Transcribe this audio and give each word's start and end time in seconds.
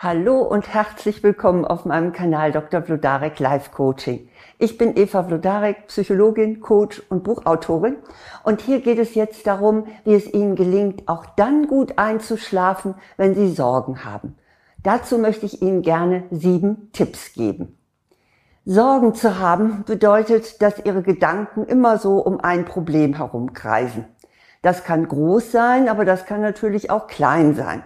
Hallo 0.00 0.42
und 0.42 0.72
herzlich 0.72 1.24
willkommen 1.24 1.64
auf 1.64 1.84
meinem 1.84 2.12
Kanal 2.12 2.52
Dr. 2.52 2.82
Vlodarek 2.82 3.40
Life 3.40 3.72
Coaching. 3.72 4.28
Ich 4.56 4.78
bin 4.78 4.96
Eva 4.96 5.24
Vlodarek, 5.24 5.88
Psychologin, 5.88 6.60
Coach 6.60 7.02
und 7.08 7.24
Buchautorin. 7.24 7.96
Und 8.44 8.60
hier 8.60 8.80
geht 8.80 9.00
es 9.00 9.16
jetzt 9.16 9.44
darum, 9.48 9.88
wie 10.04 10.14
es 10.14 10.32
Ihnen 10.32 10.54
gelingt, 10.54 11.08
auch 11.08 11.26
dann 11.34 11.66
gut 11.66 11.98
einzuschlafen, 11.98 12.94
wenn 13.16 13.34
Sie 13.34 13.50
Sorgen 13.50 14.04
haben. 14.04 14.36
Dazu 14.84 15.18
möchte 15.18 15.46
ich 15.46 15.62
Ihnen 15.62 15.82
gerne 15.82 16.22
sieben 16.30 16.92
Tipps 16.92 17.32
geben. 17.32 17.76
Sorgen 18.64 19.16
zu 19.16 19.40
haben 19.40 19.82
bedeutet, 19.84 20.62
dass 20.62 20.78
Ihre 20.84 21.02
Gedanken 21.02 21.64
immer 21.64 21.98
so 21.98 22.18
um 22.18 22.38
ein 22.38 22.66
Problem 22.66 23.14
herumkreisen. 23.14 24.04
Das 24.62 24.84
kann 24.84 25.08
groß 25.08 25.50
sein, 25.50 25.88
aber 25.88 26.04
das 26.04 26.24
kann 26.24 26.40
natürlich 26.40 26.88
auch 26.88 27.08
klein 27.08 27.56
sein. 27.56 27.82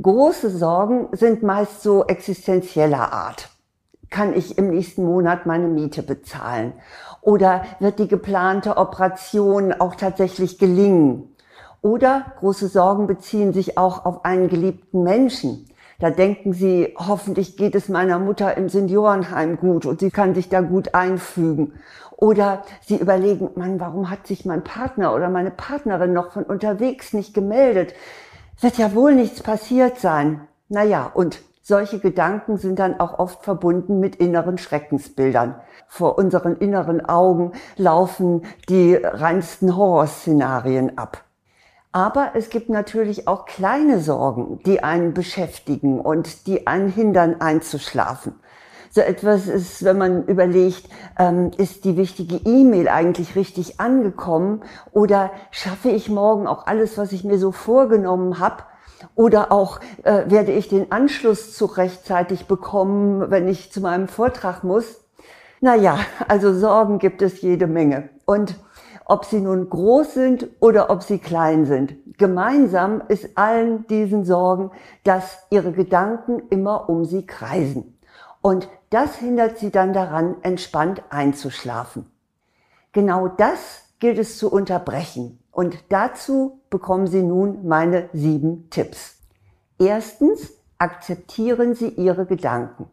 Große 0.00 0.48
Sorgen 0.48 1.08
sind 1.12 1.42
meist 1.42 1.82
so 1.82 2.06
existenzieller 2.06 3.12
Art. 3.12 3.50
Kann 4.08 4.34
ich 4.34 4.56
im 4.56 4.70
nächsten 4.70 5.04
Monat 5.04 5.44
meine 5.44 5.68
Miete 5.68 6.02
bezahlen? 6.02 6.72
Oder 7.20 7.64
wird 7.78 7.98
die 7.98 8.08
geplante 8.08 8.78
Operation 8.78 9.72
auch 9.72 9.94
tatsächlich 9.94 10.58
gelingen? 10.58 11.34
Oder 11.82 12.24
große 12.38 12.68
Sorgen 12.68 13.06
beziehen 13.06 13.52
sich 13.52 13.76
auch 13.76 14.06
auf 14.06 14.24
einen 14.24 14.48
geliebten 14.48 15.02
Menschen. 15.02 15.68
Da 15.98 16.10
denken 16.10 16.54
Sie, 16.54 16.94
hoffentlich 16.96 17.56
geht 17.56 17.74
es 17.74 17.88
meiner 17.88 18.18
Mutter 18.18 18.56
im 18.56 18.68
Seniorenheim 18.70 19.58
gut 19.58 19.84
und 19.84 20.00
sie 20.00 20.10
kann 20.10 20.34
sich 20.34 20.48
da 20.48 20.62
gut 20.62 20.94
einfügen. 20.94 21.74
Oder 22.16 22.62
Sie 22.80 22.96
überlegen, 22.96 23.50
Mann, 23.56 23.78
warum 23.78 24.08
hat 24.08 24.26
sich 24.26 24.46
mein 24.46 24.64
Partner 24.64 25.14
oder 25.14 25.28
meine 25.28 25.50
Partnerin 25.50 26.12
noch 26.12 26.32
von 26.32 26.44
unterwegs 26.44 27.12
nicht 27.12 27.34
gemeldet? 27.34 27.94
Wird 28.60 28.78
ja 28.78 28.94
wohl 28.94 29.14
nichts 29.14 29.42
passiert 29.42 29.98
sein. 29.98 30.46
Naja, 30.68 31.10
und 31.12 31.40
solche 31.62 32.00
Gedanken 32.00 32.58
sind 32.58 32.78
dann 32.78 32.98
auch 32.98 33.18
oft 33.18 33.44
verbunden 33.44 34.00
mit 34.00 34.16
inneren 34.16 34.58
Schreckensbildern. 34.58 35.54
Vor 35.86 36.18
unseren 36.18 36.56
inneren 36.56 37.04
Augen 37.04 37.52
laufen 37.76 38.42
die 38.68 38.94
reinsten 38.94 39.76
Horrorszenarien 39.76 40.98
ab. 40.98 41.24
Aber 41.92 42.30
es 42.34 42.48
gibt 42.48 42.70
natürlich 42.70 43.28
auch 43.28 43.44
kleine 43.44 44.00
Sorgen, 44.00 44.60
die 44.64 44.82
einen 44.82 45.12
beschäftigen 45.12 46.00
und 46.00 46.46
die 46.46 46.66
einen 46.66 46.88
hindern 46.88 47.40
einzuschlafen. 47.40 48.34
So 48.94 49.00
etwas 49.00 49.46
ist, 49.46 49.84
wenn 49.84 49.96
man 49.96 50.26
überlegt, 50.26 50.86
ähm, 51.18 51.50
ist 51.56 51.86
die 51.86 51.96
wichtige 51.96 52.36
E-Mail 52.44 52.88
eigentlich 52.88 53.36
richtig 53.36 53.80
angekommen 53.80 54.60
oder 54.92 55.30
schaffe 55.50 55.88
ich 55.88 56.10
morgen 56.10 56.46
auch 56.46 56.66
alles, 56.66 56.98
was 56.98 57.12
ich 57.12 57.24
mir 57.24 57.38
so 57.38 57.52
vorgenommen 57.52 58.38
habe? 58.38 58.64
Oder 59.14 59.50
auch 59.50 59.80
äh, 60.02 60.24
werde 60.26 60.52
ich 60.52 60.68
den 60.68 60.92
Anschlusszug 60.92 61.78
rechtzeitig 61.78 62.46
bekommen, 62.46 63.30
wenn 63.30 63.48
ich 63.48 63.72
zu 63.72 63.80
meinem 63.80 64.08
Vortrag 64.08 64.62
muss? 64.62 65.00
Naja, 65.62 65.98
also 66.28 66.52
Sorgen 66.52 66.98
gibt 66.98 67.22
es 67.22 67.40
jede 67.40 67.66
Menge. 67.66 68.10
Und 68.26 68.56
ob 69.06 69.24
sie 69.24 69.40
nun 69.40 69.70
groß 69.70 70.12
sind 70.12 70.48
oder 70.60 70.90
ob 70.90 71.02
sie 71.02 71.18
klein 71.18 71.64
sind. 71.64 71.94
Gemeinsam 72.18 73.02
ist 73.08 73.38
allen 73.38 73.86
diesen 73.86 74.26
Sorgen, 74.26 74.70
dass 75.02 75.38
ihre 75.48 75.72
Gedanken 75.72 76.42
immer 76.50 76.90
um 76.90 77.06
sie 77.06 77.24
kreisen. 77.24 77.98
Und 78.42 78.68
das 78.90 79.16
hindert 79.16 79.56
sie 79.58 79.70
dann 79.70 79.92
daran, 79.92 80.36
entspannt 80.42 81.02
einzuschlafen. 81.08 82.10
Genau 82.92 83.28
das 83.28 83.84
gilt 84.00 84.18
es 84.18 84.36
zu 84.36 84.52
unterbrechen. 84.52 85.38
Und 85.52 85.78
dazu 85.90 86.60
bekommen 86.68 87.06
Sie 87.06 87.22
nun 87.22 87.66
meine 87.66 88.08
sieben 88.12 88.68
Tipps. 88.70 89.18
Erstens, 89.78 90.52
akzeptieren 90.78 91.74
Sie 91.74 91.88
Ihre 91.88 92.26
Gedanken. 92.26 92.90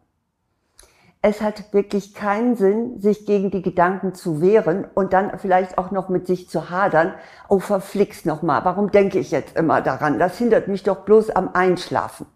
Es 1.22 1.42
hat 1.42 1.74
wirklich 1.74 2.14
keinen 2.14 2.56
Sinn, 2.56 3.00
sich 3.00 3.26
gegen 3.26 3.50
die 3.50 3.60
Gedanken 3.60 4.14
zu 4.14 4.40
wehren 4.40 4.86
und 4.94 5.12
dann 5.12 5.38
vielleicht 5.38 5.76
auch 5.76 5.90
noch 5.90 6.08
mit 6.08 6.26
sich 6.26 6.48
zu 6.48 6.70
hadern. 6.70 7.14
Oh, 7.48 7.58
verflixt 7.58 8.24
nochmal. 8.24 8.64
Warum 8.64 8.90
denke 8.90 9.18
ich 9.18 9.30
jetzt 9.30 9.56
immer 9.56 9.82
daran? 9.82 10.18
Das 10.18 10.38
hindert 10.38 10.68
mich 10.68 10.82
doch 10.82 11.04
bloß 11.04 11.30
am 11.30 11.50
Einschlafen. 11.52 12.26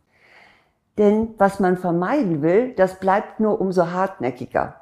Denn 0.98 1.34
was 1.38 1.60
man 1.60 1.76
vermeiden 1.76 2.42
will, 2.42 2.72
das 2.74 3.00
bleibt 3.00 3.40
nur 3.40 3.60
umso 3.60 3.90
hartnäckiger. 3.90 4.76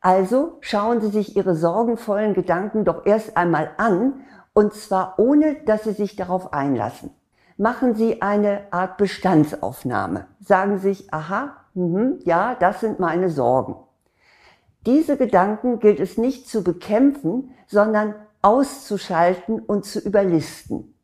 Also 0.00 0.58
schauen 0.60 1.00
Sie 1.00 1.08
sich 1.08 1.36
Ihre 1.36 1.54
sorgenvollen 1.54 2.34
Gedanken 2.34 2.84
doch 2.84 3.04
erst 3.06 3.36
einmal 3.36 3.70
an, 3.76 4.24
und 4.52 4.74
zwar 4.74 5.18
ohne, 5.18 5.56
dass 5.66 5.84
Sie 5.84 5.92
sich 5.92 6.16
darauf 6.16 6.52
einlassen. 6.52 7.10
Machen 7.56 7.94
Sie 7.94 8.22
eine 8.22 8.62
Art 8.70 8.96
Bestandsaufnahme. 8.96 10.26
Sagen 10.40 10.78
Sie 10.78 10.88
sich, 10.94 11.12
aha, 11.12 11.56
mh, 11.74 12.20
ja, 12.24 12.54
das 12.54 12.80
sind 12.80 12.98
meine 13.00 13.28
Sorgen. 13.28 13.76
Diese 14.86 15.18
Gedanken 15.18 15.78
gilt 15.78 16.00
es 16.00 16.16
nicht 16.16 16.48
zu 16.48 16.64
bekämpfen, 16.64 17.50
sondern 17.66 18.14
auszuschalten 18.40 19.60
und 19.60 19.84
zu 19.84 20.00
überlisten. 20.00 20.94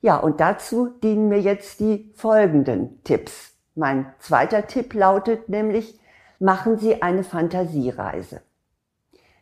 Ja, 0.00 0.16
und 0.16 0.40
dazu 0.40 0.88
dienen 1.02 1.28
mir 1.28 1.40
jetzt 1.40 1.78
die 1.78 2.12
folgenden 2.16 3.02
Tipps. 3.04 3.54
Mein 3.80 4.12
zweiter 4.18 4.66
Tipp 4.66 4.92
lautet 4.92 5.48
nämlich, 5.48 5.98
machen 6.38 6.76
Sie 6.76 7.00
eine 7.00 7.24
Fantasiereise. 7.24 8.42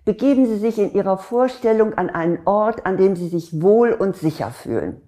Begeben 0.04 0.46
Sie 0.46 0.58
sich 0.58 0.78
in 0.78 0.92
Ihrer 0.92 1.18
Vorstellung 1.18 1.94
an 1.94 2.08
einen 2.08 2.46
Ort, 2.46 2.86
an 2.86 2.96
dem 2.96 3.16
Sie 3.16 3.26
sich 3.26 3.60
wohl 3.60 3.92
und 3.92 4.16
sicher 4.16 4.52
fühlen. 4.52 5.00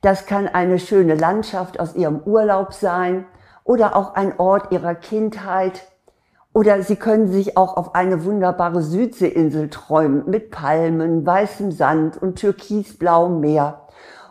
Das 0.00 0.26
kann 0.26 0.48
eine 0.48 0.80
schöne 0.80 1.14
Landschaft 1.14 1.78
aus 1.78 1.94
Ihrem 1.94 2.18
Urlaub 2.24 2.72
sein 2.72 3.26
oder 3.62 3.94
auch 3.94 4.16
ein 4.16 4.40
Ort 4.40 4.72
Ihrer 4.72 4.96
Kindheit. 4.96 5.86
Oder 6.52 6.82
Sie 6.82 6.96
können 6.96 7.28
sich 7.28 7.56
auch 7.56 7.76
auf 7.76 7.94
eine 7.94 8.24
wunderbare 8.24 8.82
Südseeinsel 8.82 9.70
träumen 9.70 10.28
mit 10.28 10.50
Palmen, 10.50 11.24
weißem 11.24 11.70
Sand 11.70 12.20
und 12.20 12.40
türkisblauem 12.40 13.38
Meer 13.38 13.83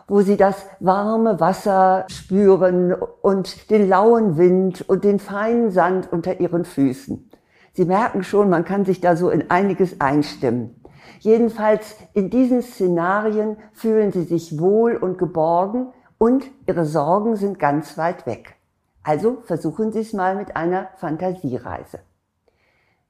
wo 0.06 0.20
sie 0.20 0.36
das 0.36 0.66
warme 0.80 1.40
Wasser 1.40 2.04
spüren 2.08 2.92
und 2.94 3.70
den 3.70 3.88
lauen 3.88 4.36
Wind 4.36 4.88
und 4.88 5.04
den 5.04 5.18
feinen 5.18 5.70
Sand 5.70 6.12
unter 6.12 6.40
ihren 6.40 6.64
Füßen. 6.64 7.30
Sie 7.72 7.84
merken 7.84 8.22
schon, 8.22 8.50
man 8.50 8.64
kann 8.64 8.84
sich 8.84 9.00
da 9.00 9.16
so 9.16 9.30
in 9.30 9.50
einiges 9.50 10.00
einstimmen. 10.00 10.80
Jedenfalls 11.20 11.96
in 12.12 12.30
diesen 12.30 12.62
Szenarien 12.62 13.56
fühlen 13.72 14.12
sie 14.12 14.24
sich 14.24 14.58
wohl 14.58 14.96
und 14.96 15.18
geborgen 15.18 15.88
und 16.18 16.44
ihre 16.66 16.84
Sorgen 16.84 17.36
sind 17.36 17.58
ganz 17.58 17.98
weit 17.98 18.26
weg. 18.26 18.56
Also 19.02 19.42
versuchen 19.44 19.92
Sie 19.92 20.00
es 20.00 20.12
mal 20.12 20.34
mit 20.34 20.56
einer 20.56 20.88
Fantasiereise. 20.96 22.00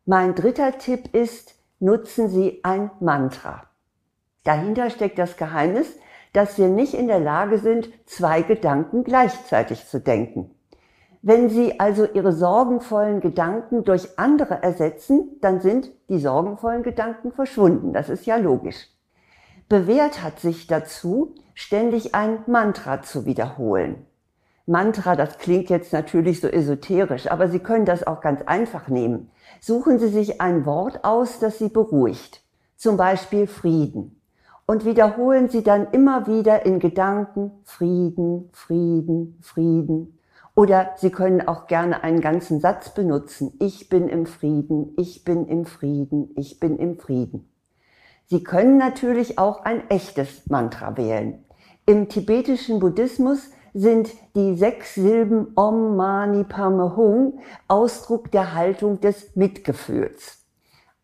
Mein 0.06 0.34
dritter 0.34 0.76
Tipp 0.78 1.14
ist, 1.14 1.54
nutzen 1.78 2.28
Sie 2.28 2.60
ein 2.64 2.90
Mantra. 3.00 3.62
Dahinter 4.42 4.90
steckt 4.90 5.18
das 5.18 5.36
Geheimnis, 5.36 5.86
dass 6.34 6.58
wir 6.58 6.68
nicht 6.68 6.94
in 6.94 7.06
der 7.06 7.20
Lage 7.20 7.58
sind, 7.58 7.88
zwei 8.06 8.42
Gedanken 8.42 9.04
gleichzeitig 9.04 9.86
zu 9.86 10.00
denken. 10.00 10.50
Wenn 11.22 11.48
Sie 11.48 11.80
also 11.80 12.06
Ihre 12.12 12.32
sorgenvollen 12.32 13.20
Gedanken 13.20 13.84
durch 13.84 14.18
andere 14.18 14.62
ersetzen, 14.62 15.38
dann 15.40 15.60
sind 15.60 15.90
die 16.10 16.18
sorgenvollen 16.18 16.82
Gedanken 16.82 17.32
verschwunden. 17.32 17.94
Das 17.94 18.10
ist 18.10 18.26
ja 18.26 18.36
logisch. 18.36 18.88
Bewährt 19.68 20.22
hat 20.22 20.40
sich 20.40 20.66
dazu, 20.66 21.34
ständig 21.54 22.14
ein 22.14 22.40
Mantra 22.46 23.00
zu 23.00 23.24
wiederholen. 23.24 24.04
Mantra, 24.66 25.14
das 25.14 25.38
klingt 25.38 25.70
jetzt 25.70 25.92
natürlich 25.92 26.40
so 26.40 26.48
esoterisch, 26.48 27.30
aber 27.30 27.48
Sie 27.48 27.60
können 27.60 27.86
das 27.86 28.06
auch 28.06 28.20
ganz 28.20 28.42
einfach 28.42 28.88
nehmen. 28.88 29.30
Suchen 29.60 29.98
Sie 29.98 30.08
sich 30.08 30.40
ein 30.40 30.66
Wort 30.66 31.04
aus, 31.04 31.38
das 31.38 31.58
Sie 31.58 31.68
beruhigt. 31.68 32.42
Zum 32.76 32.96
Beispiel 32.96 33.46
Frieden 33.46 34.13
und 34.66 34.84
wiederholen 34.84 35.48
sie 35.48 35.62
dann 35.62 35.88
immer 35.90 36.26
wieder 36.26 36.64
in 36.64 36.78
Gedanken 36.78 37.52
Frieden, 37.64 38.48
Frieden, 38.52 39.38
Frieden. 39.42 40.18
Oder 40.56 40.92
Sie 40.96 41.10
können 41.10 41.46
auch 41.48 41.66
gerne 41.66 42.04
einen 42.04 42.20
ganzen 42.20 42.60
Satz 42.60 42.94
benutzen. 42.94 43.54
Ich 43.58 43.88
bin 43.88 44.08
im 44.08 44.24
Frieden, 44.24 44.94
ich 44.96 45.24
bin 45.24 45.46
im 45.48 45.66
Frieden, 45.66 46.30
ich 46.36 46.60
bin 46.60 46.78
im 46.78 46.96
Frieden. 46.96 47.50
Sie 48.26 48.44
können 48.44 48.78
natürlich 48.78 49.38
auch 49.38 49.64
ein 49.64 49.90
echtes 49.90 50.48
Mantra 50.48 50.96
wählen. 50.96 51.44
Im 51.86 52.08
tibetischen 52.08 52.78
Buddhismus 52.78 53.50
sind 53.74 54.10
die 54.36 54.56
sechs 54.56 54.94
Silben 54.94 55.48
Om 55.56 55.96
Mani 55.96 56.44
Padme 56.44 56.96
Hung 56.96 57.40
Ausdruck 57.66 58.30
der 58.30 58.54
Haltung 58.54 59.00
des 59.00 59.34
Mitgefühls. 59.34 60.43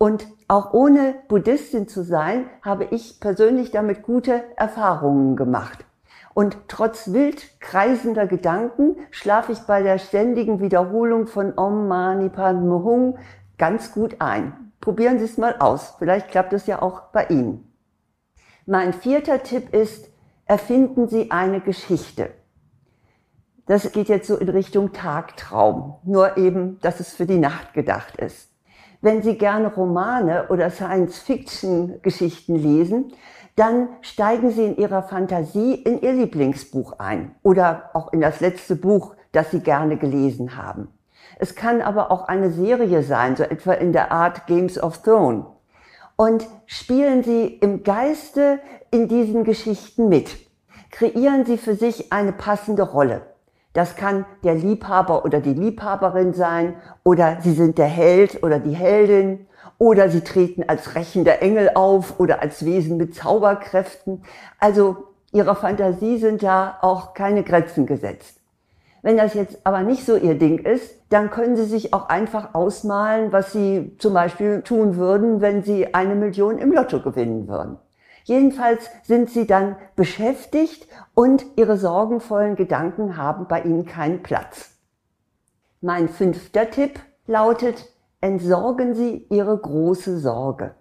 Und 0.03 0.27
auch 0.49 0.73
ohne 0.73 1.15
Buddhistin 1.29 1.87
zu 1.87 2.03
sein, 2.03 2.47
habe 2.63 2.85
ich 2.91 3.21
persönlich 3.21 3.71
damit 3.71 4.03
gute 4.03 4.43
Erfahrungen 4.57 5.37
gemacht. 5.37 5.85
Und 6.33 6.57
trotz 6.69 7.13
wild 7.13 7.61
kreisender 7.61 8.27
Gedanken 8.27 8.97
schlafe 9.11 9.53
ich 9.53 9.59
bei 9.59 9.83
der 9.83 9.99
ständigen 9.99 10.59
Wiederholung 10.59 11.27
von 11.27 11.53
Om 11.59 11.87
Mani 11.87 12.31
Padme 12.31 12.83
Hum 12.83 13.19
ganz 13.59 13.93
gut 13.93 14.23
ein. 14.23 14.73
Probieren 14.81 15.19
Sie 15.19 15.27
es 15.27 15.37
mal 15.37 15.57
aus. 15.59 15.97
Vielleicht 15.99 16.31
klappt 16.31 16.55
es 16.55 16.67
ja 16.67 16.81
auch 16.81 17.11
bei 17.13 17.27
Ihnen. 17.27 17.71
Mein 18.65 18.95
vierter 18.95 19.43
Tipp 19.43 19.75
ist, 19.75 20.09
erfinden 20.47 21.09
Sie 21.09 21.31
eine 21.31 21.61
Geschichte. 21.61 22.31
Das 23.67 23.93
geht 23.93 24.09
jetzt 24.09 24.29
so 24.29 24.39
in 24.39 24.49
Richtung 24.49 24.95
Tagtraum, 24.95 25.97
nur 26.05 26.39
eben, 26.39 26.81
dass 26.81 27.01
es 27.01 27.13
für 27.13 27.27
die 27.27 27.39
Nacht 27.39 27.75
gedacht 27.75 28.17
ist. 28.17 28.50
Wenn 29.03 29.23
Sie 29.23 29.39
gerne 29.39 29.73
Romane 29.73 30.49
oder 30.49 30.71
Science-Fiction-Geschichten 30.71 32.55
lesen, 32.55 33.13
dann 33.57 33.89
steigen 34.03 34.51
Sie 34.51 34.65
in 34.65 34.77
Ihrer 34.77 35.03
Fantasie 35.03 35.75
in 35.75 36.03
Ihr 36.03 36.13
Lieblingsbuch 36.13 36.99
ein 36.99 37.35
oder 37.43 37.91
auch 37.95 38.13
in 38.13 38.21
das 38.21 38.41
letzte 38.41 38.77
Buch, 38.77 39.15
das 39.33 39.51
Sie 39.51 39.61
gerne 39.61 39.97
gelesen 39.97 40.57
haben. 40.57 40.89
Es 41.39 41.55
kann 41.55 41.81
aber 41.81 42.11
auch 42.11 42.29
eine 42.29 42.51
Serie 42.51 43.03
sein, 43.03 43.37
so 43.37 43.43
etwa 43.43 43.73
in 43.73 43.95
der 43.95 44.13
Art 44.13 44.47
Games 44.47 44.79
of 44.83 44.99
Thrones. 45.03 45.47
Und 46.17 46.47
spielen 46.67 47.23
Sie 47.23 47.47
im 47.47 47.83
Geiste 47.83 48.61
in 48.91 49.09
diesen 49.09 49.45
Geschichten 49.45 50.11
mit. 50.11 50.37
Kreieren 50.91 51.47
Sie 51.47 51.57
für 51.57 51.75
sich 51.75 52.13
eine 52.13 52.33
passende 52.33 52.83
Rolle. 52.83 53.23
Das 53.73 53.95
kann 53.95 54.25
der 54.43 54.55
Liebhaber 54.55 55.25
oder 55.25 55.41
die 55.41 55.55
Liebhaberin 55.55 56.33
sein 56.33 56.75
oder 57.05 57.39
Sie 57.41 57.53
sind 57.53 57.79
der 57.79 57.87
Held 57.87 58.43
oder 58.43 58.59
die 58.59 58.75
Heldin 58.75 59.47
oder 59.79 60.09
Sie 60.09 60.23
treten 60.23 60.65
als 60.67 60.95
rächender 60.95 61.41
Engel 61.41 61.71
auf 61.75 62.19
oder 62.19 62.43
als 62.43 62.65
Wesen 62.65 62.97
mit 62.97 63.15
Zauberkräften. 63.15 64.25
Also 64.59 65.05
Ihrer 65.33 65.55
Fantasie 65.55 66.19
sind 66.19 66.43
da 66.43 66.79
auch 66.83 67.15
keine 67.15 67.45
Grenzen 67.45 67.87
gesetzt. 67.87 68.41
Wenn 69.03 69.17
das 69.17 69.35
jetzt 69.35 69.59
aber 69.65 69.83
nicht 69.83 70.05
so 70.05 70.17
Ihr 70.17 70.35
Ding 70.35 70.59
ist, 70.59 70.95
dann 71.09 71.31
können 71.31 71.57
Sie 71.57 71.65
sich 71.65 71.95
auch 71.95 72.09
einfach 72.09 72.55
ausmalen, 72.55 73.33
was 73.33 73.53
Sie 73.53 73.97
zum 73.99 74.13
Beispiel 74.13 74.63
tun 74.63 74.97
würden, 74.97 75.41
wenn 75.41 75.63
Sie 75.63 75.95
eine 75.95 76.15
Million 76.15 76.59
im 76.59 76.73
Lotto 76.73 77.01
gewinnen 77.01 77.49
würden. 77.49 77.79
Jedenfalls 78.25 78.89
sind 79.03 79.31
sie 79.31 79.47
dann 79.47 79.77
beschäftigt 79.97 80.87
und 81.15 81.45
ihre 81.57 81.77
sorgenvollen 81.77 82.57
Gedanken 82.57 83.17
haben 83.17 83.47
bei 83.49 83.63
ihnen 83.63 83.87
keinen 83.87 84.23
Platz. 84.23 84.73
Mein 85.81 86.09
fünfter 86.09 86.71
Tipp 86.71 87.01
lautet, 87.27 87.89
entsorgen 88.21 88.95
Sie 88.95 89.27
Ihre 89.31 89.57
große 89.57 90.19
Sorge. 90.19 90.75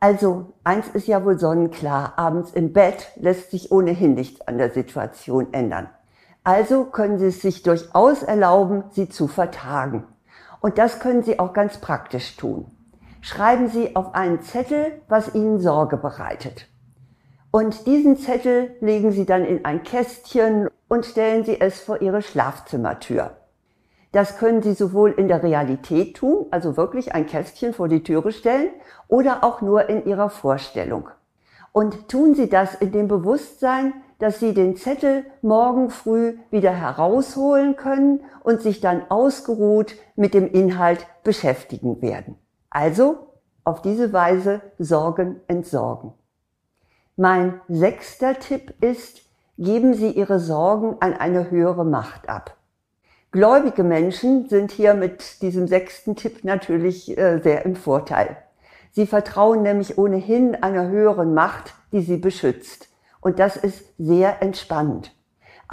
Also, 0.00 0.52
eins 0.64 0.88
ist 0.88 1.06
ja 1.06 1.24
wohl 1.24 1.38
sonnenklar, 1.38 2.14
abends 2.18 2.50
im 2.50 2.72
Bett 2.72 3.12
lässt 3.14 3.52
sich 3.52 3.70
ohnehin 3.70 4.14
nichts 4.14 4.40
an 4.40 4.58
der 4.58 4.70
Situation 4.70 5.52
ändern. 5.52 5.88
Also 6.42 6.84
können 6.84 7.18
Sie 7.18 7.26
es 7.26 7.40
sich 7.40 7.62
durchaus 7.62 8.22
erlauben, 8.22 8.84
sie 8.90 9.08
zu 9.08 9.28
vertagen. 9.28 10.04
Und 10.60 10.76
das 10.78 10.98
können 10.98 11.22
Sie 11.22 11.38
auch 11.38 11.52
ganz 11.52 11.78
praktisch 11.78 12.36
tun 12.36 12.73
schreiben 13.24 13.68
Sie 13.68 13.96
auf 13.96 14.14
einen 14.14 14.42
Zettel, 14.42 15.00
was 15.08 15.34
Ihnen 15.34 15.58
Sorge 15.58 15.96
bereitet. 15.96 16.68
Und 17.50 17.86
diesen 17.86 18.18
Zettel 18.18 18.76
legen 18.80 19.12
Sie 19.12 19.24
dann 19.24 19.46
in 19.46 19.64
ein 19.64 19.82
Kästchen 19.82 20.68
und 20.88 21.06
stellen 21.06 21.42
Sie 21.42 21.58
es 21.58 21.80
vor 21.80 22.02
Ihre 22.02 22.20
Schlafzimmertür. 22.20 23.30
Das 24.12 24.36
können 24.36 24.60
Sie 24.60 24.74
sowohl 24.74 25.10
in 25.12 25.28
der 25.28 25.42
Realität 25.42 26.18
tun, 26.18 26.46
also 26.50 26.76
wirklich 26.76 27.14
ein 27.14 27.24
Kästchen 27.24 27.72
vor 27.72 27.88
die 27.88 28.02
Türe 28.02 28.30
stellen, 28.30 28.68
oder 29.08 29.42
auch 29.42 29.62
nur 29.62 29.88
in 29.88 30.04
Ihrer 30.04 30.28
Vorstellung. 30.28 31.08
Und 31.72 32.08
tun 32.08 32.34
Sie 32.34 32.50
das 32.50 32.74
in 32.74 32.92
dem 32.92 33.08
Bewusstsein, 33.08 33.94
dass 34.18 34.38
Sie 34.38 34.52
den 34.52 34.76
Zettel 34.76 35.24
morgen 35.40 35.88
früh 35.88 36.36
wieder 36.50 36.72
herausholen 36.72 37.76
können 37.76 38.20
und 38.42 38.60
sich 38.60 38.82
dann 38.82 39.10
ausgeruht 39.10 39.94
mit 40.14 40.34
dem 40.34 40.46
Inhalt 40.46 41.06
beschäftigen 41.22 42.02
werden. 42.02 42.36
Also 42.74 43.28
auf 43.62 43.82
diese 43.82 44.12
Weise 44.12 44.60
Sorgen 44.78 45.40
entsorgen. 45.46 46.12
Mein 47.16 47.60
sechster 47.68 48.40
Tipp 48.40 48.74
ist, 48.82 49.22
geben 49.56 49.94
Sie 49.94 50.10
Ihre 50.10 50.40
Sorgen 50.40 50.96
an 50.98 51.14
eine 51.14 51.52
höhere 51.52 51.84
Macht 51.84 52.28
ab. 52.28 52.56
Gläubige 53.30 53.84
Menschen 53.84 54.48
sind 54.48 54.72
hier 54.72 54.94
mit 54.94 55.40
diesem 55.40 55.68
sechsten 55.68 56.16
Tipp 56.16 56.42
natürlich 56.42 57.16
äh, 57.16 57.38
sehr 57.38 57.64
im 57.64 57.76
Vorteil. 57.76 58.36
Sie 58.90 59.06
vertrauen 59.06 59.62
nämlich 59.62 59.96
ohnehin 59.96 60.56
einer 60.56 60.88
höheren 60.88 61.32
Macht, 61.32 61.74
die 61.92 62.02
sie 62.02 62.16
beschützt. 62.16 62.88
Und 63.20 63.38
das 63.38 63.56
ist 63.56 63.84
sehr 63.98 64.42
entspannend. 64.42 65.13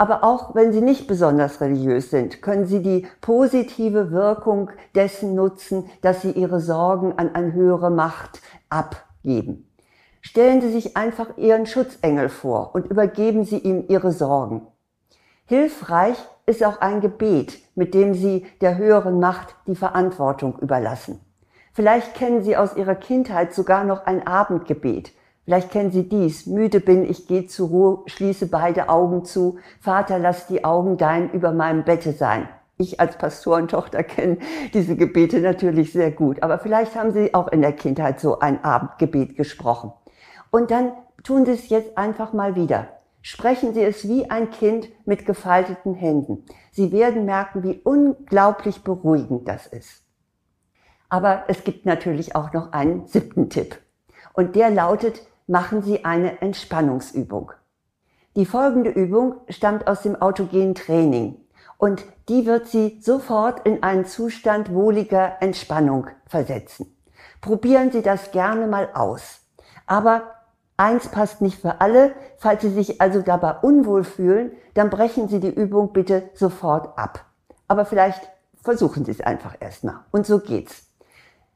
Aber 0.02 0.24
auch 0.24 0.56
wenn 0.56 0.72
Sie 0.72 0.80
nicht 0.80 1.06
besonders 1.06 1.60
religiös 1.60 2.10
sind, 2.10 2.42
können 2.42 2.66
Sie 2.66 2.82
die 2.82 3.06
positive 3.20 4.10
Wirkung 4.10 4.68
dessen 4.96 5.36
nutzen, 5.36 5.88
dass 6.00 6.22
Sie 6.22 6.32
Ihre 6.32 6.58
Sorgen 6.58 7.16
an 7.20 7.36
eine 7.36 7.52
höhere 7.52 7.88
Macht 7.88 8.42
abgeben. 8.68 9.72
Stellen 10.20 10.60
Sie 10.60 10.72
sich 10.72 10.96
einfach 10.96 11.38
Ihren 11.38 11.66
Schutzengel 11.66 12.30
vor 12.30 12.74
und 12.74 12.90
übergeben 12.90 13.44
Sie 13.44 13.58
ihm 13.58 13.84
Ihre 13.86 14.10
Sorgen. 14.10 14.66
Hilfreich 15.44 16.16
ist 16.46 16.64
auch 16.64 16.80
ein 16.80 17.00
Gebet, 17.00 17.60
mit 17.76 17.94
dem 17.94 18.14
Sie 18.14 18.44
der 18.60 18.78
höheren 18.78 19.20
Macht 19.20 19.54
die 19.68 19.76
Verantwortung 19.76 20.58
überlassen. 20.58 21.20
Vielleicht 21.74 22.14
kennen 22.14 22.42
Sie 22.42 22.56
aus 22.56 22.74
Ihrer 22.74 22.96
Kindheit 22.96 23.54
sogar 23.54 23.84
noch 23.84 24.04
ein 24.04 24.26
Abendgebet, 24.26 25.12
Vielleicht 25.44 25.70
kennen 25.70 25.90
Sie 25.90 26.08
dies. 26.08 26.46
Müde 26.46 26.80
bin 26.80 27.08
ich, 27.08 27.26
gehe 27.26 27.46
zur 27.46 27.68
Ruhe, 27.68 28.02
schließe 28.06 28.46
beide 28.46 28.88
Augen 28.88 29.24
zu. 29.24 29.58
Vater, 29.80 30.18
lass 30.18 30.46
die 30.46 30.64
Augen 30.64 30.96
dein 30.96 31.30
über 31.32 31.52
meinem 31.52 31.84
Bette 31.84 32.12
sein. 32.12 32.48
Ich 32.76 33.00
als 33.00 33.18
Pastorentochter 33.18 34.02
kenne 34.02 34.38
diese 34.72 34.96
Gebete 34.96 35.40
natürlich 35.40 35.92
sehr 35.92 36.10
gut. 36.10 36.42
Aber 36.42 36.58
vielleicht 36.58 36.94
haben 36.94 37.12
Sie 37.12 37.34
auch 37.34 37.48
in 37.48 37.60
der 37.60 37.72
Kindheit 37.72 38.20
so 38.20 38.38
ein 38.38 38.62
Abendgebet 38.64 39.36
gesprochen. 39.36 39.92
Und 40.50 40.70
dann 40.70 40.92
tun 41.24 41.44
Sie 41.44 41.52
es 41.52 41.68
jetzt 41.68 41.98
einfach 41.98 42.32
mal 42.32 42.54
wieder. 42.54 42.88
Sprechen 43.20 43.74
Sie 43.74 43.82
es 43.82 44.08
wie 44.08 44.30
ein 44.30 44.50
Kind 44.50 44.88
mit 45.06 45.26
gefalteten 45.26 45.94
Händen. 45.94 46.44
Sie 46.70 46.92
werden 46.92 47.24
merken, 47.24 47.62
wie 47.62 47.80
unglaublich 47.84 48.82
beruhigend 48.82 49.46
das 49.48 49.66
ist. 49.66 50.02
Aber 51.08 51.44
es 51.48 51.62
gibt 51.62 51.84
natürlich 51.84 52.34
auch 52.34 52.52
noch 52.52 52.72
einen 52.72 53.06
siebten 53.06 53.48
Tipp. 53.48 53.78
Und 54.32 54.56
der 54.56 54.70
lautet, 54.70 55.22
machen 55.46 55.82
Sie 55.82 56.04
eine 56.04 56.40
Entspannungsübung. 56.40 57.52
Die 58.36 58.46
folgende 58.46 58.90
Übung 58.90 59.34
stammt 59.48 59.86
aus 59.86 60.02
dem 60.02 60.20
autogenen 60.20 60.74
Training 60.74 61.36
und 61.76 62.04
die 62.28 62.46
wird 62.46 62.66
Sie 62.68 62.98
sofort 63.02 63.66
in 63.66 63.82
einen 63.82 64.06
Zustand 64.06 64.72
wohliger 64.72 65.42
Entspannung 65.42 66.06
versetzen. 66.26 66.96
Probieren 67.40 67.90
Sie 67.90 68.02
das 68.02 68.30
gerne 68.30 68.66
mal 68.66 68.88
aus. 68.94 69.40
Aber 69.86 70.22
eins 70.76 71.08
passt 71.08 71.42
nicht 71.42 71.60
für 71.60 71.80
alle. 71.80 72.14
Falls 72.38 72.62
Sie 72.62 72.70
sich 72.70 73.00
also 73.00 73.20
dabei 73.20 73.56
unwohl 73.62 74.04
fühlen, 74.04 74.52
dann 74.74 74.90
brechen 74.90 75.28
Sie 75.28 75.40
die 75.40 75.52
Übung 75.52 75.92
bitte 75.92 76.30
sofort 76.34 76.96
ab. 76.96 77.26
Aber 77.68 77.84
vielleicht 77.84 78.22
versuchen 78.62 79.04
Sie 79.04 79.10
es 79.10 79.20
einfach 79.20 79.56
erstmal. 79.60 80.00
Und 80.12 80.24
so 80.24 80.38
geht's. 80.38 80.86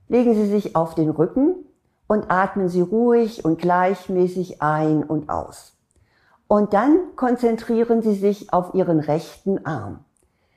Legen 0.08 0.34
Sie 0.34 0.46
sich 0.46 0.76
auf 0.76 0.94
den 0.94 1.10
Rücken 1.10 1.65
und 2.06 2.30
atmen 2.30 2.68
Sie 2.68 2.80
ruhig 2.80 3.44
und 3.44 3.60
gleichmäßig 3.60 4.62
ein 4.62 5.02
und 5.02 5.28
aus. 5.28 5.74
Und 6.48 6.74
dann 6.74 6.98
konzentrieren 7.16 8.02
Sie 8.02 8.14
sich 8.14 8.52
auf 8.52 8.74
Ihren 8.74 9.00
rechten 9.00 9.66
Arm. 9.66 10.00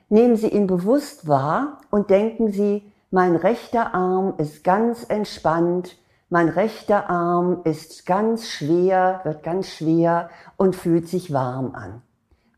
Nehmen 0.08 0.36
Sie 0.36 0.48
ihn 0.48 0.66
bewusst 0.66 1.26
wahr 1.26 1.78
und 1.90 2.10
denken 2.10 2.52
Sie, 2.52 2.92
mein 3.10 3.34
rechter 3.34 3.94
Arm 3.94 4.34
ist 4.38 4.62
ganz 4.62 5.04
entspannt, 5.08 5.96
mein 6.28 6.48
rechter 6.48 7.10
Arm 7.10 7.62
ist 7.64 8.06
ganz 8.06 8.46
schwer, 8.46 9.20
wird 9.24 9.42
ganz 9.42 9.68
schwer 9.68 10.30
und 10.56 10.76
fühlt 10.76 11.08
sich 11.08 11.32
warm 11.32 11.74
an. 11.74 12.02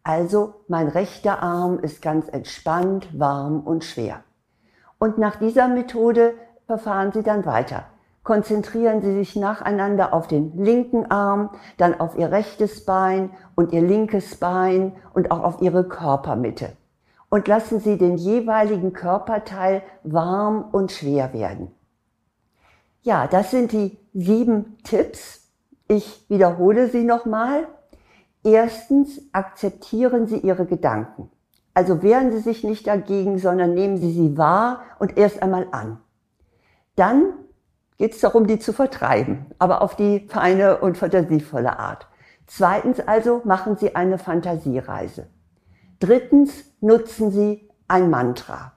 Also 0.04 0.54
mein 0.68 0.88
rechter 0.88 1.42
Arm 1.42 1.78
ist 1.78 2.02
ganz 2.02 2.28
entspannt, 2.28 3.08
warm 3.18 3.60
und 3.60 3.84
schwer. 3.84 4.24
Und 4.98 5.16
nach 5.16 5.36
dieser 5.36 5.68
Methode 5.68 6.34
verfahren 6.66 7.12
Sie 7.12 7.22
dann 7.22 7.46
weiter 7.46 7.86
konzentrieren 8.22 9.02
Sie 9.02 9.14
sich 9.14 9.36
nacheinander 9.36 10.12
auf 10.12 10.28
den 10.28 10.56
linken 10.62 11.10
Arm, 11.10 11.50
dann 11.76 11.98
auf 11.98 12.16
Ihr 12.16 12.30
rechtes 12.30 12.84
Bein 12.84 13.30
und 13.54 13.72
Ihr 13.72 13.82
linkes 13.82 14.36
Bein 14.36 14.92
und 15.14 15.30
auch 15.30 15.42
auf 15.42 15.62
Ihre 15.62 15.88
Körpermitte. 15.88 16.72
Und 17.28 17.48
lassen 17.48 17.80
Sie 17.80 17.98
den 17.98 18.16
jeweiligen 18.16 18.92
Körperteil 18.92 19.82
warm 20.02 20.68
und 20.70 20.92
schwer 20.92 21.32
werden. 21.32 21.72
Ja, 23.02 23.26
das 23.26 23.50
sind 23.50 23.72
die 23.72 23.98
sieben 24.14 24.78
Tipps. 24.84 25.48
Ich 25.88 26.24
wiederhole 26.28 26.88
sie 26.88 27.02
nochmal. 27.02 27.66
Erstens, 28.44 29.20
akzeptieren 29.32 30.26
Sie 30.26 30.38
Ihre 30.38 30.66
Gedanken. 30.66 31.30
Also 31.74 32.02
wehren 32.02 32.30
Sie 32.30 32.38
sich 32.38 32.64
nicht 32.64 32.86
dagegen, 32.86 33.38
sondern 33.38 33.74
nehmen 33.74 33.96
Sie 33.96 34.12
sie 34.12 34.36
wahr 34.36 34.82
und 34.98 35.16
erst 35.16 35.42
einmal 35.42 35.66
an. 35.72 35.98
Dann 36.96 37.32
geht 37.98 38.14
es 38.14 38.20
darum, 38.20 38.46
die 38.46 38.58
zu 38.58 38.72
vertreiben, 38.72 39.46
aber 39.58 39.82
auf 39.82 39.96
die 39.96 40.26
feine 40.28 40.78
und 40.78 40.98
fantasievolle 40.98 41.78
Art. 41.78 42.08
Zweitens 42.46 43.00
also 43.00 43.42
machen 43.44 43.76
Sie 43.76 43.94
eine 43.94 44.18
Fantasiereise. 44.18 45.26
Drittens 46.00 46.64
nutzen 46.80 47.30
Sie 47.30 47.68
ein 47.88 48.10
Mantra. 48.10 48.72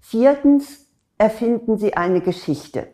Viertens 0.00 0.86
erfinden 1.18 1.78
Sie 1.78 1.96
eine 1.96 2.20
Geschichte. 2.20 2.88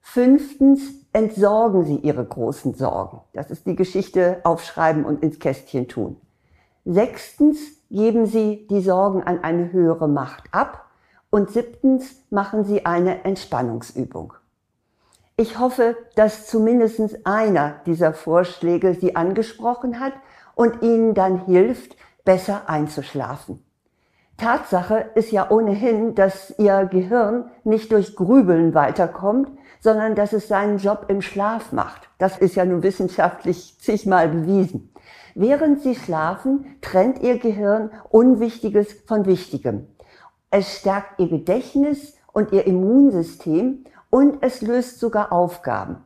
Fünftens 0.00 0.80
entsorgen 1.12 1.84
Sie 1.84 1.96
Ihre 1.96 2.24
großen 2.24 2.74
Sorgen. 2.74 3.20
Das 3.32 3.50
ist 3.50 3.66
die 3.66 3.76
Geschichte 3.76 4.40
aufschreiben 4.44 5.04
und 5.04 5.22
ins 5.22 5.38
Kästchen 5.38 5.88
tun. 5.88 6.16
Sechstens 6.84 7.58
geben 7.90 8.26
Sie 8.26 8.66
die 8.68 8.80
Sorgen 8.80 9.22
an 9.22 9.44
eine 9.44 9.72
höhere 9.72 10.08
Macht 10.08 10.44
ab. 10.52 10.86
Und 11.30 11.50
siebtens 11.50 12.16
machen 12.30 12.64
Sie 12.64 12.86
eine 12.86 13.24
Entspannungsübung. 13.24 14.34
Ich 15.40 15.58
hoffe, 15.58 15.96
dass 16.16 16.46
zumindest 16.46 17.00
einer 17.24 17.76
dieser 17.86 18.12
Vorschläge 18.12 18.92
Sie 18.92 19.16
angesprochen 19.16 19.98
hat 19.98 20.12
und 20.54 20.82
Ihnen 20.82 21.14
dann 21.14 21.46
hilft, 21.46 21.96
besser 22.26 22.68
einzuschlafen. 22.68 23.64
Tatsache 24.36 25.06
ist 25.14 25.30
ja 25.32 25.50
ohnehin, 25.50 26.14
dass 26.14 26.52
Ihr 26.58 26.84
Gehirn 26.84 27.50
nicht 27.64 27.90
durch 27.90 28.16
Grübeln 28.16 28.74
weiterkommt, 28.74 29.50
sondern 29.80 30.14
dass 30.14 30.34
es 30.34 30.46
seinen 30.46 30.76
Job 30.76 31.06
im 31.08 31.22
Schlaf 31.22 31.72
macht. 31.72 32.10
Das 32.18 32.36
ist 32.36 32.54
ja 32.54 32.66
nun 32.66 32.82
wissenschaftlich 32.82 33.78
zigmal 33.80 34.28
bewiesen. 34.28 34.92
Während 35.34 35.80
Sie 35.80 35.94
schlafen, 35.94 36.66
trennt 36.82 37.22
Ihr 37.22 37.38
Gehirn 37.38 37.92
Unwichtiges 38.10 38.92
von 39.06 39.24
Wichtigem. 39.24 39.86
Es 40.50 40.80
stärkt 40.80 41.18
Ihr 41.18 41.28
Gedächtnis 41.28 42.18
und 42.30 42.52
Ihr 42.52 42.66
Immunsystem 42.66 43.86
und 44.10 44.42
es 44.42 44.60
löst 44.60 45.00
sogar 45.00 45.32
Aufgaben. 45.32 46.04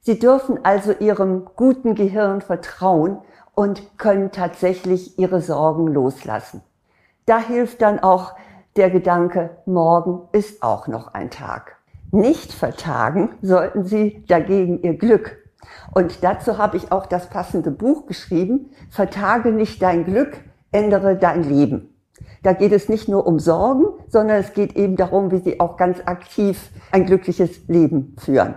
Sie 0.00 0.18
dürfen 0.18 0.64
also 0.64 0.92
Ihrem 0.92 1.46
guten 1.56 1.94
Gehirn 1.94 2.42
vertrauen 2.42 3.18
und 3.54 3.96
können 3.96 4.32
tatsächlich 4.32 5.18
Ihre 5.18 5.40
Sorgen 5.40 5.86
loslassen. 5.86 6.62
Da 7.26 7.38
hilft 7.38 7.80
dann 7.80 8.00
auch 8.00 8.34
der 8.76 8.90
Gedanke, 8.90 9.50
morgen 9.64 10.28
ist 10.32 10.62
auch 10.62 10.88
noch 10.88 11.14
ein 11.14 11.30
Tag. 11.30 11.76
Nicht 12.10 12.52
vertagen 12.52 13.30
sollten 13.40 13.84
Sie 13.84 14.24
dagegen 14.28 14.82
Ihr 14.82 14.98
Glück. 14.98 15.38
Und 15.94 16.22
dazu 16.22 16.58
habe 16.58 16.76
ich 16.76 16.92
auch 16.92 17.06
das 17.06 17.30
passende 17.30 17.70
Buch 17.70 18.06
geschrieben, 18.06 18.70
Vertage 18.90 19.52
nicht 19.52 19.80
dein 19.80 20.04
Glück, 20.04 20.36
ändere 20.70 21.16
dein 21.16 21.44
Leben. 21.44 21.93
Da 22.44 22.52
geht 22.52 22.72
es 22.72 22.90
nicht 22.90 23.08
nur 23.08 23.26
um 23.26 23.40
Sorgen, 23.40 23.86
sondern 24.08 24.36
es 24.36 24.52
geht 24.52 24.76
eben 24.76 24.96
darum, 24.96 25.30
wie 25.30 25.38
Sie 25.38 25.60
auch 25.60 25.78
ganz 25.78 25.98
aktiv 26.04 26.70
ein 26.92 27.06
glückliches 27.06 27.66
Leben 27.68 28.14
führen. 28.18 28.56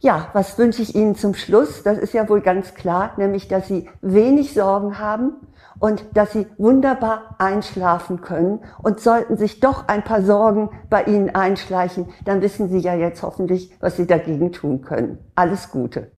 Ja, 0.00 0.28
was 0.32 0.58
wünsche 0.58 0.82
ich 0.82 0.96
Ihnen 0.96 1.14
zum 1.14 1.34
Schluss? 1.34 1.84
Das 1.84 1.96
ist 1.96 2.12
ja 2.12 2.28
wohl 2.28 2.40
ganz 2.40 2.74
klar, 2.74 3.12
nämlich, 3.16 3.46
dass 3.46 3.68
Sie 3.68 3.88
wenig 4.00 4.52
Sorgen 4.52 4.98
haben 4.98 5.34
und 5.78 6.04
dass 6.14 6.32
Sie 6.32 6.48
wunderbar 6.56 7.36
einschlafen 7.38 8.20
können. 8.20 8.60
Und 8.82 8.98
sollten 8.98 9.36
sich 9.36 9.60
doch 9.60 9.86
ein 9.86 10.02
paar 10.02 10.22
Sorgen 10.22 10.70
bei 10.90 11.04
Ihnen 11.04 11.32
einschleichen, 11.34 12.08
dann 12.24 12.42
wissen 12.42 12.68
Sie 12.68 12.78
ja 12.78 12.94
jetzt 12.94 13.22
hoffentlich, 13.22 13.72
was 13.80 13.96
Sie 13.96 14.08
dagegen 14.08 14.50
tun 14.50 14.82
können. 14.82 15.18
Alles 15.36 15.70
Gute. 15.70 16.10